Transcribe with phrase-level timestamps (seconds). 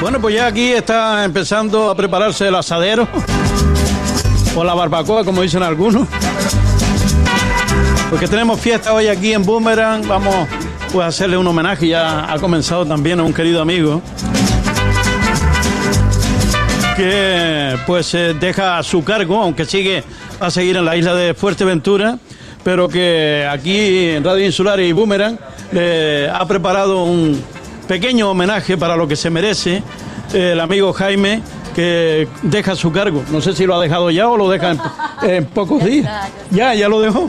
[0.00, 3.06] Bueno, pues ya aquí está empezando a prepararse el asadero
[4.56, 6.08] o la barbacoa, como dicen algunos.
[8.08, 10.08] Porque tenemos fiesta hoy aquí en Boomerang.
[10.08, 10.48] Vamos
[10.90, 11.86] pues, a hacerle un homenaje.
[11.86, 14.00] Ya ha comenzado también a un querido amigo
[16.96, 20.02] que pues deja su cargo, aunque sigue
[20.40, 22.18] a seguir en la isla de Fuerteventura,
[22.64, 25.38] pero que aquí en Radio Insular y Boomerang
[25.72, 27.59] le ha preparado un
[27.90, 29.82] pequeño homenaje para lo que se merece
[30.32, 31.42] el amigo Jaime
[31.74, 33.24] que deja su cargo.
[33.32, 34.76] No sé si lo ha dejado ya o lo deja
[35.22, 36.30] en, pocos días.
[36.52, 37.28] Ya, ya lo dejó.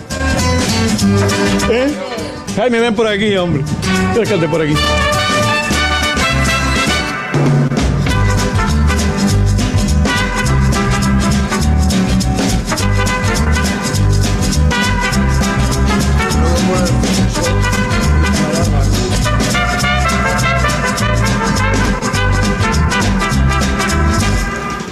[1.68, 1.92] ¿Eh?
[2.56, 3.64] Jaime, ven por aquí, hombre.
[4.12, 4.76] Acércate por aquí.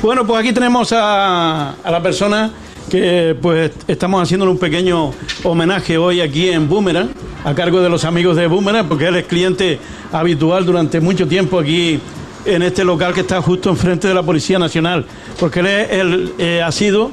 [0.02, 2.52] Bueno, pues aquí tenemos a, la persona
[2.90, 5.12] que pues estamos haciéndole un pequeño
[5.44, 7.10] homenaje hoy aquí en Boomerang,
[7.44, 9.78] a cargo de los amigos de Boomerang, porque él es cliente
[10.14, 12.00] habitual durante mucho tiempo aquí
[12.46, 15.06] en este local que está justo enfrente de la Policía Nacional,
[15.38, 17.12] porque él, eh, ha sido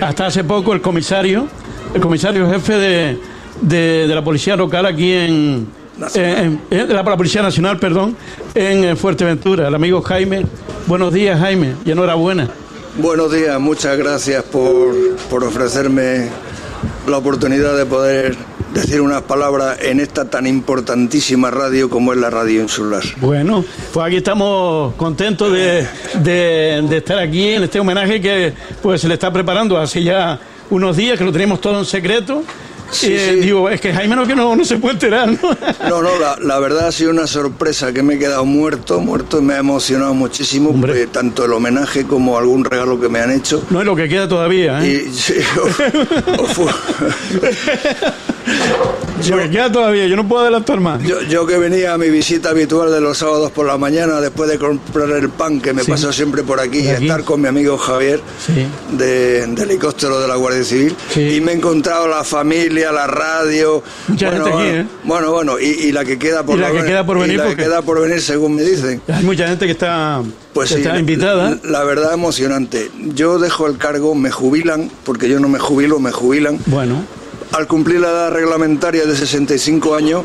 [0.00, 1.48] hasta hace poco el comisario,
[1.92, 3.18] el comisario jefe de,
[4.06, 5.66] de la Policía Local aquí en,
[6.14, 6.56] eh,
[6.88, 8.16] la, Policía Nacional, perdón,
[8.54, 9.68] en eh, Fuerteventura.
[9.68, 10.44] El amigo Jaime.
[10.92, 12.50] Buenos días, Jaime, y enhorabuena.
[12.98, 14.94] Buenos días, muchas gracias por,
[15.30, 16.28] por ofrecerme
[17.08, 18.36] la oportunidad de poder
[18.74, 23.02] decir unas palabras en esta tan importantísima radio como es la radio insular.
[23.22, 25.86] Bueno, pues aquí estamos contentos de,
[26.22, 30.38] de, de, estar aquí en este homenaje que pues se le está preparando hace ya
[30.68, 32.42] unos días, que lo tenemos todo en secreto
[32.92, 35.38] Sí, Digo, es que Jaime no, que no, se puede enterar, ¿no?
[35.88, 39.42] No, no, la, verdad ha sido una sorpresa que me he quedado muerto, muerto y
[39.42, 43.64] me ha emocionado muchísimo, porque tanto el homenaje como algún regalo que me han hecho.
[43.70, 45.04] No es lo que queda todavía, ¿eh?
[45.06, 45.34] Y, sí,
[49.22, 51.00] Yo, queda todavía, yo no puedo adelantar más.
[51.02, 54.58] Yo, que venía a mi visita habitual de los sábados por la mañana, después de
[54.58, 58.20] comprar el pan que me pasa siempre por aquí, y estar con mi amigo Javier
[58.92, 63.82] de, helicóptero de la Guardia Civil, y me he encontrado la familia, la radio.
[64.08, 64.86] Mucha bueno, gente aquí, ¿eh?
[65.04, 67.38] Bueno, bueno, y, la que queda por, y la que queda por venir.
[67.38, 69.00] la que queda por venir, según me dicen.
[69.08, 70.22] Hay mucha gente que está,
[70.52, 71.58] pues está invitada.
[71.62, 72.90] La, la verdad, emocionante.
[73.14, 76.58] Yo dejo el cargo, me jubilan, porque yo no me jubilo, me jubilan.
[76.66, 77.21] Bueno
[77.52, 80.24] al cumplir la edad reglamentaria de 65 años,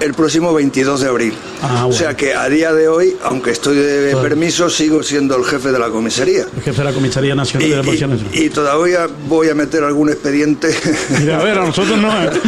[0.00, 1.34] el próximo 22 de abril.
[1.62, 5.44] Ah, o sea que a día de hoy, aunque estoy de permiso, sigo siendo el
[5.44, 6.46] jefe de la comisaría.
[6.56, 8.34] El jefe de la Comisaría Nacional y, de la Policía Nacional.
[8.34, 10.74] Y, todavía voy a meter algún expediente.
[11.20, 12.10] Mira, a ver, a nosotros no.
[12.22, 12.30] ¿eh?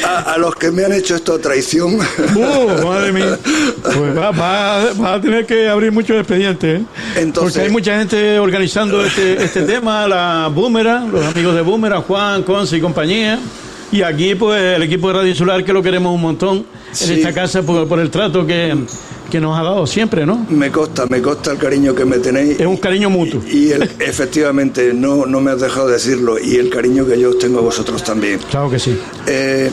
[0.02, 1.98] A, los, que me han hecho esto traición.
[2.34, 3.38] Uh, madre mía.
[3.82, 6.80] Pues va, a tener que abrir muchos expedientes.
[6.80, 6.84] ¿eh?
[7.16, 12.02] Entonces, Porque hay mucha gente organizando este, este tema, la Boomerang, los amigos de Boomerang,
[12.02, 13.38] Juan, Conce y compañía.
[13.92, 16.64] Y aquí, pues, el equipo de Radio Insular, que lo queremos un montón
[17.00, 18.76] en esta casa por, el trato que,
[19.40, 20.46] nos ha dado siempre, ¿no?
[20.48, 22.60] Me consta, me consta el cariño que me tenéis.
[22.60, 23.42] Es un cariño mutuo.
[23.48, 27.58] Y, efectivamente, no, no me has dejado decirlo, y el cariño que yo os tengo
[27.58, 28.38] a vosotros también.
[28.48, 28.96] Claro que sí.
[29.26, 29.70] Eh,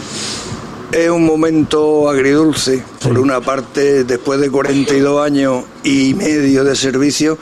[0.92, 2.84] es un momento agridulce.
[3.02, 7.38] Por una parte, después de 42 años y medio de servicio,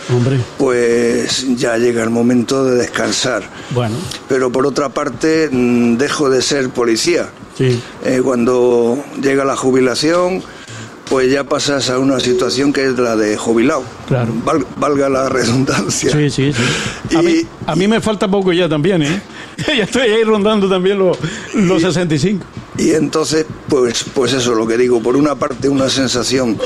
[0.58, 3.44] pues ya llega el momento de descansar.
[3.72, 3.96] Bueno.
[4.28, 7.30] Pero por otra parte, mm, dejo de ser policía.
[7.58, 7.80] Sí.
[8.04, 10.44] Eh, cuando llega la jubilación,
[11.10, 13.84] pues ya pasas a una situación que es la de jubilado.
[14.08, 14.34] Claro.
[14.78, 16.12] valga la redundancia.
[16.12, 17.48] Sí, sí, sí.
[17.66, 19.22] a, mí, me falta poco ya también, ¿eh?
[19.78, 21.18] ya estoy ahí rondando también los,
[21.54, 22.46] los 65.
[22.78, 26.58] Y entonces, pues, pues eso, lo que digo, por una parte una sensación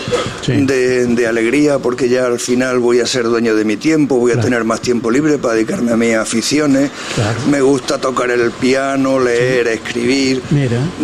[0.47, 4.40] de, alegría, porque ya al final voy a ser dueño de mi tiempo, voy a
[4.40, 6.90] tener más tiempo libre para dedicarme a mis aficiones.
[7.50, 10.42] Me gusta tocar el piano, leer, escribir,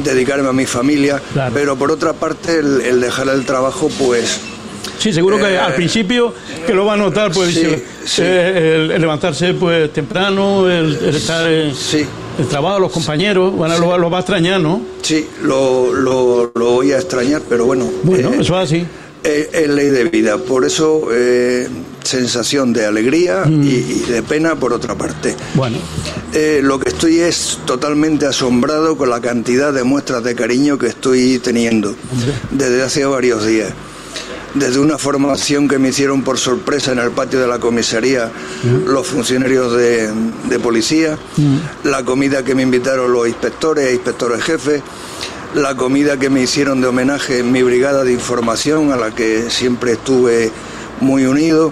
[0.04, 1.22] dedicarme a mi familia.
[1.54, 4.40] Pero por otra parte, el, dejar el trabajo, pues
[4.98, 6.34] Sí, seguro que al eh, principio
[6.66, 11.46] que lo va a notar, pues eh, el, levantarse pues temprano, el, estar
[11.76, 14.82] sí el trabajo, los compañeros, bueno, lo, va a extrañar, ¿no?
[15.02, 17.90] Sí, lo, lo, voy a extrañar, pero bueno.
[18.04, 18.86] Bueno, eh, eso es así.
[19.24, 21.68] Es, ley de vida, por eso eh,
[22.04, 23.64] sensación de alegría mm.
[23.64, 25.36] y, de pena por otra parte.
[25.56, 25.78] Bueno.
[26.34, 30.88] Eh, lo que estoy es totalmente asombrado con la cantidad de muestras de cariño que
[30.88, 31.96] estoy teniendo
[32.52, 33.74] desde hace varios días
[34.56, 38.32] desde una formación que me hicieron por sorpresa en el patio de la comisaría
[38.88, 41.18] los funcionarios de, policía,
[41.84, 44.82] la comida que me invitaron los inspectores e inspectores jefes,
[45.54, 49.50] la comida que me hicieron de homenaje en mi brigada de información, a la que
[49.50, 50.52] siempre estuve
[51.02, 51.72] muy unido.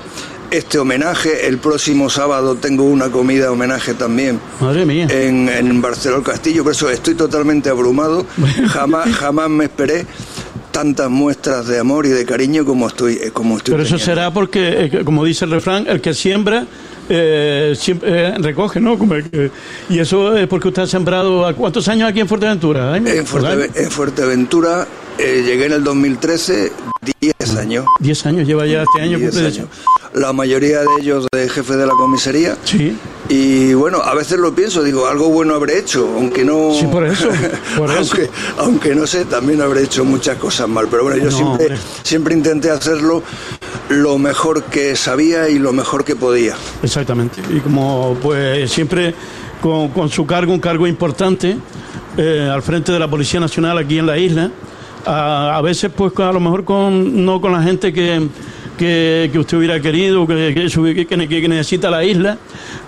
[0.51, 5.07] Este homenaje, el próximo sábado tengo una comida de homenaje también Madre mía.
[5.09, 8.23] En, en Barcelona Castillo, por eso estoy totalmente abrumado.
[8.67, 10.05] Jamás, jamás me esperé
[10.73, 14.85] tantas muestras de amor y de cariño como estoy como estoy Pero eso será porque,
[14.91, 16.65] eh, como dice el refrán, el que siembra
[17.09, 18.97] eh, siempre, eh, recoge, ¿no?
[19.89, 21.53] y eso es porque usted ha sembrado.
[21.55, 22.95] ¿Cuántos años aquí en Fuerteventura?
[22.97, 24.87] En, Fuerteventura
[25.17, 26.71] eh, llegué en el 2013,
[27.19, 27.85] 10 años.
[27.99, 29.17] 10 años lleva ya este año.
[29.17, 29.67] Años.
[30.13, 32.57] La mayoría de ellos de jefe de la comisaría.
[32.63, 32.95] Sí.
[33.29, 36.73] Y bueno, a veces lo pienso, digo, algo bueno habré hecho, aunque no.
[36.73, 37.29] Sí, por eso.
[37.77, 40.87] Por aunque, aunque, no sé, también habré hecho muchas cosas mal.
[40.91, 43.23] Pero bueno, yo siempre, siempre intenté hacerlo
[43.89, 46.55] lo mejor que sabía y lo mejor que podía.
[46.83, 47.41] Exactamente.
[47.49, 49.15] Y como pues siempre
[49.61, 51.57] con, su cargo, un cargo importante,
[52.17, 54.51] eh, al frente de la Policía Nacional aquí en la isla,
[55.05, 58.27] a, veces pues a lo mejor con, no con la gente que,
[58.83, 62.37] que, usted hubiera querido, que, que, que, necesita la isla,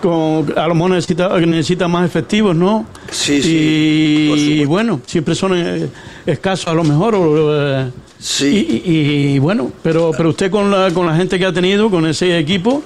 [0.02, 2.86] con, a lo mejor necesita, necesita más efectivos, ¿no?
[3.10, 4.60] Sí, sí.
[4.62, 5.90] Y, bueno, siempre son eh,
[6.26, 7.92] escasos a lo mejor.
[8.20, 8.82] Sí.
[8.86, 12.38] Y, bueno, pero, pero usted con la, con la gente que ha tenido, con ese
[12.38, 12.84] equipo,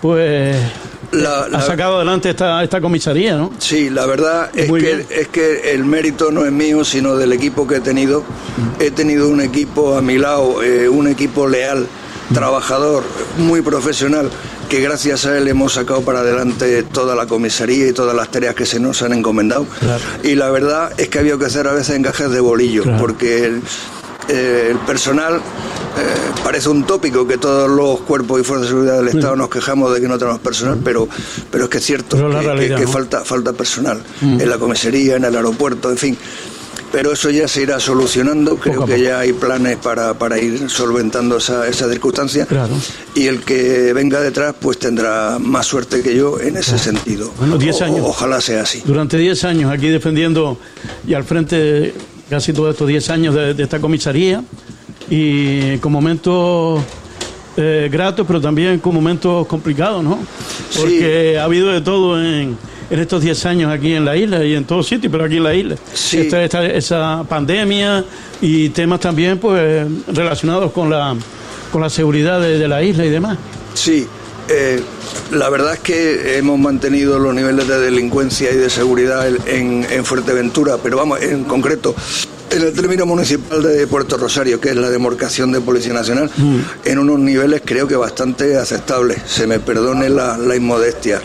[0.00, 0.56] pues
[1.52, 3.52] ha sacado adelante esta, esta comisaría, ¿no?
[3.58, 7.66] Sí, la verdad es que, es que el mérito no es mío, sino del equipo
[7.66, 8.24] que he tenido.
[8.80, 11.86] He tenido un equipo a mi lado, eh, un equipo leal,
[12.32, 13.04] trabajador,
[13.38, 14.30] muy profesional,
[14.68, 18.54] que gracias a él hemos sacado para adelante toda la comisaría y todas las tareas
[18.54, 19.66] que se nos han encomendado.
[20.22, 23.44] Y la verdad es que había que hacer a veces encajes de bolillo, porque...
[23.44, 23.62] El,
[24.28, 25.40] eh, el personal eh,
[26.44, 29.92] parece un tópico que todos los cuerpos y fuerzas de seguridad del Estado nos quejamos
[29.92, 31.08] de que no tenemos personal, pero,
[31.50, 34.40] pero es que es cierto que, falta, falta personal mm.
[34.40, 36.18] en la comisaría, en el aeropuerto, en fin.
[36.92, 41.38] Pero eso ya se irá solucionando, creo que ya hay planes para, para ir solventando
[41.38, 42.46] esa, esa circunstancia
[43.14, 47.32] y el que venga detrás pues tendrá más suerte que yo en ese sentido.
[47.38, 48.00] Bueno, 10 años.
[48.02, 48.82] ojalá sea así.
[48.84, 50.58] Durante 10 años aquí defendiendo
[51.06, 51.94] y al frente
[52.28, 54.44] casi todos estos 10 años de, esta comisaría
[55.08, 56.82] y con momentos
[57.56, 60.18] eh, gratos, pero también con momentos complicados, ¿no?
[60.76, 62.56] Porque ha habido de todo en,
[62.92, 65.44] en estos 10 años aquí en la isla y en todos sitios, pero aquí en
[65.44, 65.76] la isla.
[65.94, 66.28] Sí.
[66.30, 68.04] esa pandemia
[68.42, 71.16] y temas también pues relacionados con la,
[71.72, 73.38] con la seguridad de, la isla y demás.
[73.72, 74.06] Sí,
[74.50, 74.82] eh,
[75.30, 80.04] la verdad es que hemos mantenido los niveles de delincuencia y de seguridad en, en
[80.04, 81.96] Fuerteventura, pero vamos, en concreto,
[82.52, 86.58] en el término municipal de Puerto Rosario, que es la demarcación de Policía Nacional, mm.
[86.84, 89.22] en unos niveles creo que bastante aceptables.
[89.26, 91.20] Se me perdone la, inmodestia.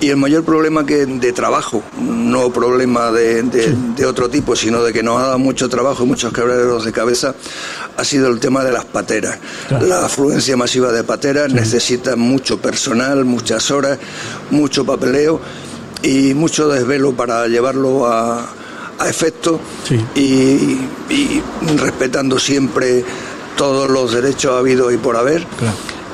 [0.00, 5.02] Y el mayor problema que de trabajo, no problema de, otro tipo, sino de que
[5.02, 7.34] nos ha dado mucho trabajo y muchos quebraderos de cabeza,
[7.96, 9.38] ha sido el tema de las pateras.
[9.70, 13.98] La afluencia masiva de pateras necesita mucho personal, muchas horas,
[14.50, 15.40] mucho papeleo
[16.02, 18.61] y mucho desvelo para llevarlo a
[19.02, 19.60] a efecto
[20.14, 20.78] y,
[21.76, 23.04] respetando siempre
[23.56, 25.44] todos los derechos habidos y por haber.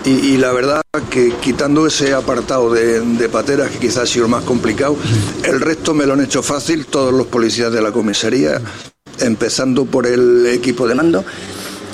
[0.05, 0.81] Y, la verdad
[1.11, 4.96] que quitando ese apartado de, pateras que quizás ha sido más complicado,
[5.44, 8.61] el resto me lo han hecho fácil todos los policías de la comisaría,
[9.20, 11.25] empezando por el equipo de mando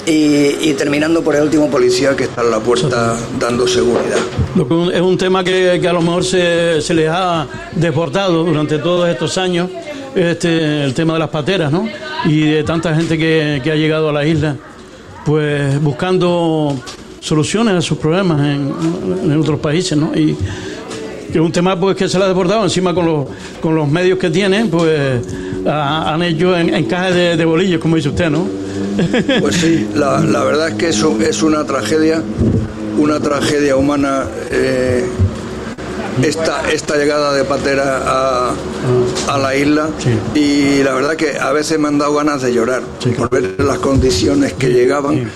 [0.07, 4.19] y, terminando por el último policía que está en la puerta dando seguridad.
[4.93, 9.39] Es un tema que, a lo mejor se, se les ha desbordado durante todos estos
[9.39, 9.71] años
[10.15, 11.89] este, el tema de las pateras, ¿no?
[12.27, 14.57] Y de tanta gente que, ha llegado a la isla,
[15.25, 16.79] pues buscando
[17.21, 20.13] soluciones a sus problemas en, otros países, ¿no?
[20.15, 20.37] Y
[21.33, 23.27] que es un tema pues que se le ha desbordado encima con los,
[23.61, 25.21] con los medios que tienen, pues
[25.67, 28.47] han hecho en, encajes de, de bolillos, como dice usted, ¿no?
[29.41, 32.23] Pues sí, la, la verdad es que eso es una tragedia,
[32.99, 35.05] una tragedia humana eh,
[36.23, 38.55] esta, esta llegada de Patera a,
[39.29, 39.89] a la isla
[40.35, 42.83] y la verdad que a veces me han dado ganas de llorar
[43.17, 45.31] por ver las condiciones que llegaban.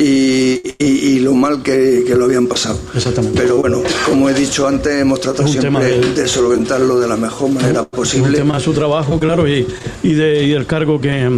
[0.00, 2.78] Y, y, lo mal que, que, lo habían pasado.
[2.94, 3.40] Exactamente.
[3.42, 6.28] Pero bueno, como he dicho antes, hemos tratado siempre de...
[6.28, 8.28] solventarlo de la mejor manera posible.
[8.28, 9.66] Un tema de su trabajo, claro, y,
[10.04, 11.28] y, de, y del cargo que,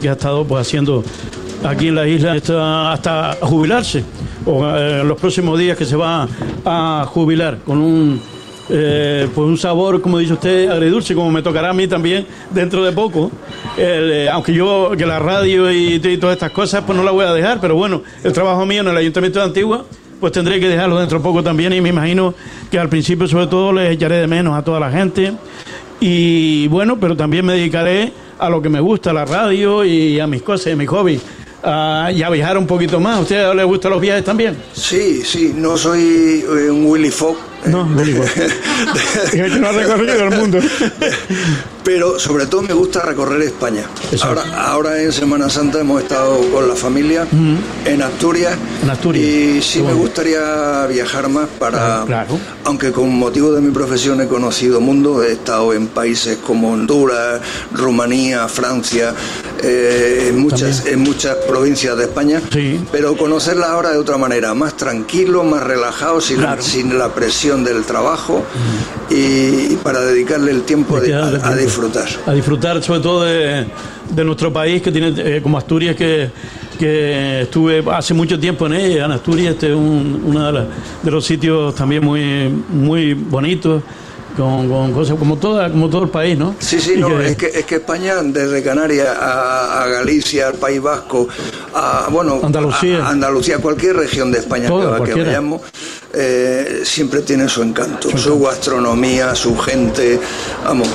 [0.00, 1.02] que ha estado pues, haciendo
[1.64, 4.04] aquí en la isla hasta, hasta jubilarse
[4.46, 6.28] o eh, los próximos días que se va
[6.64, 8.20] a jubilar con un
[8.68, 12.82] eh, pues un sabor, como dice usted, agridulce, como me tocará a mí también dentro
[12.84, 13.30] de poco.
[13.76, 17.32] Eh, aunque yo, que la radio y, todas estas cosas, pues no la voy a
[17.32, 19.84] dejar, pero bueno, el trabajo mío en el Ayuntamiento de Antigua,
[20.20, 22.34] pues tendré que dejarlo dentro de poco también y me imagino
[22.70, 25.32] que al principio sobre todo les echaré de menos a toda la gente.
[26.00, 30.26] Y bueno, pero también me dedicaré a lo que me gusta, la radio y a
[30.26, 31.20] mis cosas, a mi hobby.
[31.62, 33.30] Uh, y a viajar un poquito más.
[33.30, 34.56] ¿A le gustan los viajes también?
[34.72, 37.51] Sí, sí, no soy eh, un Willy Fogg.
[37.66, 39.60] No, Willy Fogg.
[39.60, 40.58] no ha recorrido el mundo.
[41.84, 43.84] pero sobre todo me gusta recorrer España.
[44.22, 47.26] Ahora, ahora en Semana Santa hemos estado con la familia
[47.84, 48.56] en Asturias.
[48.82, 49.24] En Asturias.
[49.24, 52.04] Y sí me gustaría viajar más para.
[52.06, 52.38] Claro.
[52.64, 57.40] Aunque con motivo de mi profesión he conocido mundo, he estado en países como Honduras,
[57.72, 59.14] Rumanía, Francia,
[59.62, 62.40] eh, en, muchas, en muchas provincias de España.
[62.52, 62.80] Sí.
[62.90, 67.84] Pero conocerlas ahora de otra manera, más tranquilo, más relajado, sin, sin la presión del
[67.84, 68.44] trabajo
[69.10, 72.08] y, para dedicarle el tiempo de, a, a disfrutar.
[72.26, 73.66] A disfrutar sobre todo de,
[74.10, 76.30] de nuestro país, que tiene eh, como Asturias, que,
[76.78, 79.04] que estuve hace mucho tiempo en ella.
[79.04, 80.66] En Asturias este es uno de,
[81.02, 83.82] de, los sitios también muy, muy bonitos.
[84.36, 87.36] Con, con, cosas como toda como todo el país no sí sí no, que, es
[87.36, 91.28] que es que España desde Canarias a, a, Galicia al País Vasco
[91.74, 93.04] a bueno Andalucía.
[93.04, 95.60] a, Andalucía cualquier región de España Toda, que, que vayamos
[96.14, 100.18] eh, siempre tiene su encanto su, su gastronomía su gente
[100.64, 100.88] vamos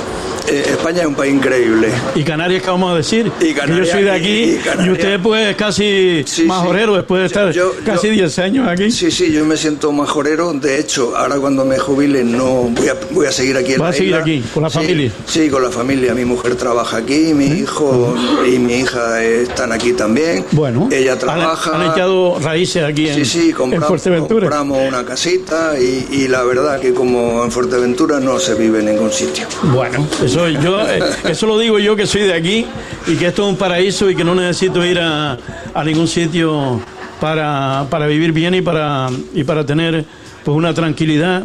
[0.50, 1.88] eh, España es un país increíble.
[2.14, 3.30] Y Canarias, ¿qué vamos a decir?
[3.40, 7.26] Y Canarias, yo soy de aquí y, y, usted pues casi sí, majorero después de
[7.26, 8.90] estar yo, casi 10 años aquí.
[8.90, 10.52] Sí, sí, yo me siento majorero.
[10.52, 13.84] De hecho, ahora cuando me jubile no voy a, voy a seguir aquí en ¿Va
[13.84, 14.20] la a seguir isla.
[14.22, 15.12] aquí con la familia?
[15.26, 16.14] Sí, con la familia.
[16.14, 17.60] Mi mujer trabaja aquí, mi ¿Sí?
[17.60, 18.14] hijo
[18.46, 20.44] y mi hija están aquí también.
[20.52, 20.88] Bueno.
[20.90, 21.74] Ella trabaja.
[21.74, 24.40] Han, han echado raíces aquí en, sí, sí, compramos, en Fuerteventura.
[24.48, 28.86] compramos una casita y, y la verdad que como en Fuerteventura no se vive en
[28.86, 29.46] ningún sitio.
[29.74, 30.80] Bueno, eso yo...
[31.28, 32.66] Eso lo digo yo que soy de aquí
[33.06, 35.38] y que esto es un paraíso y que no necesito ir a,
[35.74, 36.80] a ningún sitio
[37.20, 40.04] para, para, vivir bien y para, y para tener
[40.44, 41.42] pues una tranquilidad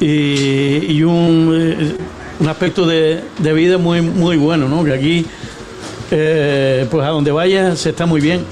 [0.00, 1.96] y, y un, eh,
[2.40, 4.84] un, aspecto de, de, vida muy, muy bueno, ¿no?
[4.84, 5.26] Que aquí,
[6.10, 8.44] eh, pues a donde vaya se está muy bien.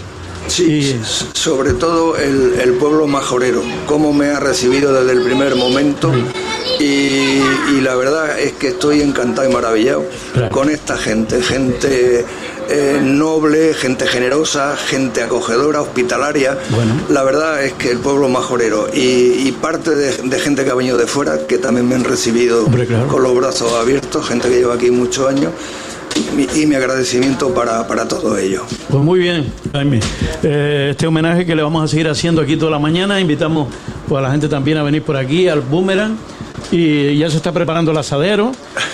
[0.46, 1.00] Sí, y...
[1.32, 6.12] sobre todo el, el, pueblo majorero, cómo me ha recibido desde el primer momento.
[6.12, 6.43] Sí.
[6.80, 7.40] Y,
[7.76, 10.50] y, la verdad es que estoy encantado y maravillado claro.
[10.50, 12.24] con esta gente, gente
[12.68, 16.58] eh, noble, gente generosa, gente acogedora, hospitalaria.
[16.70, 16.94] Bueno.
[17.10, 20.74] La verdad es que el pueblo majorero y, y parte de, de, gente que ha
[20.74, 23.08] venido de fuera, que también me han recibido Hombre, claro.
[23.08, 25.52] con los brazos abiertos, gente que lleva aquí muchos años
[26.16, 28.62] y, y mi agradecimiento para, para, todo ello.
[28.88, 30.00] Pues muy bien, Jaime.
[30.42, 33.68] Eh, este homenaje que le vamos a seguir haciendo aquí toda la mañana, invitamos
[34.08, 36.16] pues, a la gente también a venir por aquí, al Boomerang,
[36.70, 38.52] y ya se está preparando el asadero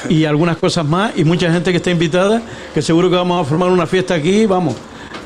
[0.08, 2.42] y algunas cosas más, y mucha gente que está invitada,
[2.74, 4.74] que seguro que vamos a formar una fiesta aquí, vamos,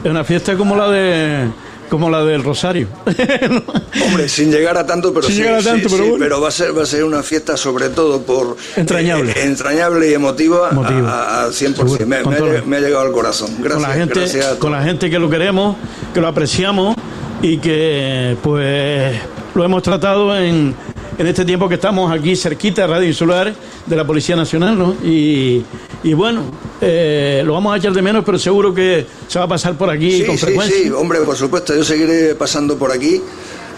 [0.04, 1.48] una fiesta como la de
[1.88, 2.88] como la del Rosario.
[4.06, 6.24] Hombre, sin llegar a tanto, pero sin sí, llegar a tanto, sí, pero, sí, bueno.
[6.24, 10.10] pero va a ser va a ser una fiesta sobre todo por entrañable, eh, entrañable
[10.10, 11.42] y emotiva, emotiva.
[11.42, 12.00] a, a 100%.
[12.00, 13.50] Me, me, ha, me, ha, llegado al corazón.
[13.60, 15.76] Gracias, con la gente, gracias con la gente que lo queremos,
[16.12, 16.96] que lo apreciamos
[17.42, 19.16] y que pues
[19.54, 20.74] lo hemos tratado en,
[21.18, 23.54] en este tiempo que estamos aquí cerquita, Radio Insular,
[23.86, 24.94] de la Policía Nacional, ¿no?
[25.04, 25.64] Y,
[26.02, 26.42] y bueno,
[26.80, 29.90] eh, lo vamos a echar de menos, pero seguro que se va a pasar por
[29.90, 30.76] aquí sí, con sí, frecuencia.
[30.76, 33.20] Sí, hombre, por supuesto, yo seguiré pasando por aquí.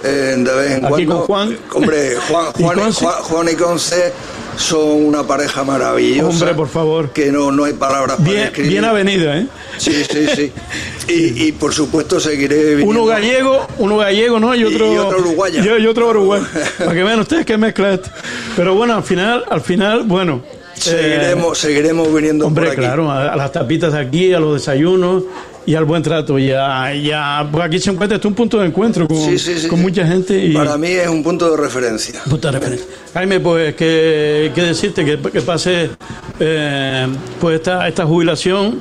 [0.04, 1.16] Eh, de vez en aquí cuando.
[1.16, 1.58] con Juan.
[1.74, 4.12] Hombre, Juan, Juan, y Juan, Juan y Conce
[4.56, 6.28] son una pareja maravillosa.
[6.28, 7.10] Hombre, por favor.
[7.10, 8.70] Que no, no hay palabras bien, para escribir.
[8.72, 9.46] Bien avenida, ¿eh?
[9.78, 10.52] Sí, sí, sí.
[11.08, 12.90] Y, y por supuesto seguiré viniendo.
[12.90, 14.54] Uno gallego, uno gallego, ¿no?
[14.56, 15.62] Y otro, y otro uruguayo.
[15.78, 16.44] Y, y otro uruguayo.
[16.78, 18.10] para que vean ustedes que mezcla esto.
[18.56, 20.42] Pero bueno, al final, al final, bueno.
[20.74, 22.80] Seguiremos, eh, seguiremos viniendo hombre, por aquí.
[22.82, 25.22] claro, a, a, las tapitas de aquí, a los desayunos
[25.66, 26.38] y al buen trato.
[26.38, 29.58] Ya, ya, pues aquí se encuentra, esto es un punto de encuentro con, sí, sí,
[29.58, 30.46] sí, con mucha gente.
[30.46, 30.54] Y...
[30.54, 32.20] Para mí es un punto de referencia.
[32.30, 32.86] Punto de referencia.
[33.12, 35.90] Jaime, pues, que, que decirte que, que pase
[36.38, 37.06] eh,
[37.40, 38.80] pues esta, esta jubilación.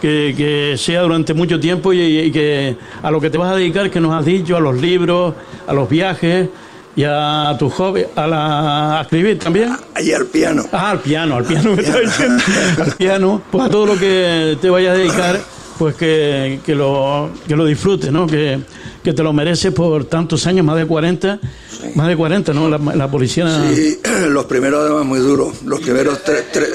[0.00, 3.56] Que, que, sea durante mucho tiempo y, y, que a lo que te vas a
[3.56, 5.32] dedicar, que nos has dicho, a los libros,
[5.66, 6.50] a los viajes
[6.94, 9.74] y a tu hobby, a, la, a escribir también.
[9.98, 10.62] Y al piano.
[10.72, 12.42] Ah, al piano, al piano, me está diciendo.
[12.84, 17.30] al piano, pues a todo lo que te vayas a dedicar pues que, que, lo,
[17.46, 18.26] que lo disfrutes, ¿no?
[18.26, 18.60] Que,
[19.02, 21.38] que te lo mereces por tantos años, más de 40,
[21.68, 21.88] sí.
[21.94, 22.68] más de 40, ¿no?
[22.68, 23.72] La, la, policía...
[23.74, 26.44] Sí, los primeros además muy duros, los primeros tres...
[26.52, 26.70] tres,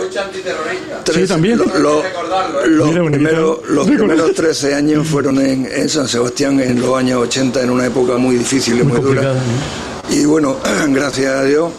[1.03, 1.57] tres sí, también.
[1.57, 2.03] Lo, lo,
[2.67, 7.21] los, Mira, primeros, los primeros 13 años fueron en, en, San Sebastián en los años
[7.23, 9.33] 80, en una época muy difícil y muy, muy dura.
[9.33, 10.15] ¿no?
[10.15, 10.57] Y bueno,
[10.89, 11.71] gracias a Dios,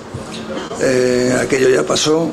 [0.80, 2.30] eh, aquello ya pasó,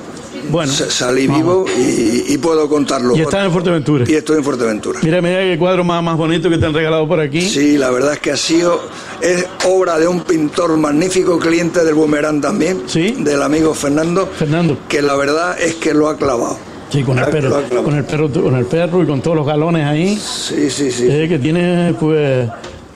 [0.49, 3.15] bueno, salí vivo y, y, puedo contarlo.
[3.15, 4.05] Y estás en Fuerteventura.
[4.07, 4.99] Y estoy en Fuerteventura.
[5.03, 7.41] Mira, mira qué cuadro más, más bonito que te han regalado por aquí.
[7.41, 8.81] Sí, la verdad es que ha sido,
[9.21, 13.15] es obra de un pintor magnífico, cliente del Boomerang también, ¿Sí?
[13.19, 14.27] del amigo Fernando.
[14.27, 14.77] Fernando.
[14.87, 16.57] Que la verdad es que lo ha clavado.
[16.89, 17.51] Sí, con el perro,
[17.83, 20.15] con el perro, con el perro y con todos los galones ahí.
[20.15, 21.05] Sí, sí, sí.
[21.09, 22.47] Eh, que tiene, pues,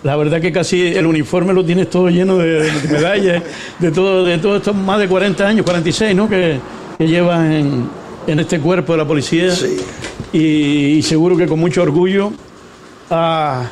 [0.03, 3.43] la verdad que casi el uniforme lo tienes todo lleno de, medallas,
[3.79, 6.29] de todo, de todos estos más de 40 años, 46, ¿no?
[6.29, 6.57] Que,
[7.01, 7.89] que llevas en,
[8.27, 9.49] en, este cuerpo de la policía.
[9.55, 9.77] Sí.
[10.33, 12.31] Y, seguro que con mucho orgullo
[13.09, 13.63] ha,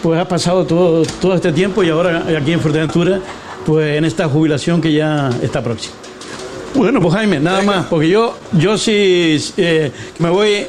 [0.00, 3.18] pues has pasado todo, todo este tiempo y ahora aquí en Fuerteventura,
[3.66, 5.96] pues en esta jubilación que ya está próxima.
[6.72, 10.64] Bueno, pues Jaime, nada más, porque yo, yo sí eh, me voy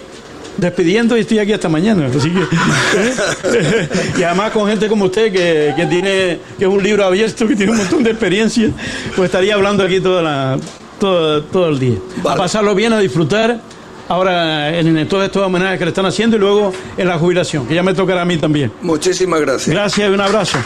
[0.58, 2.08] despidiendo y estoy aquí hasta mañana.
[2.08, 3.90] Así que, ¿eh?
[4.18, 7.56] y además con gente como usted que, que, tiene que es un libro abierto, que
[7.56, 8.72] tiene un montón de experiencia,
[9.16, 10.60] pues estaría hablando aquí toda la,
[11.02, 11.98] todo, todo el día.
[12.24, 13.60] A pasarlo bien, a disfrutar.
[14.08, 17.74] Ahora en, todos estos homenajes que le están haciendo y luego en la jubilación, que
[17.76, 18.72] ya me tocará a mí también.
[18.82, 19.70] Muchísimas gracias.
[19.70, 20.58] Gracias y un abrazo.